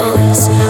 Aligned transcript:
close. 0.00 0.69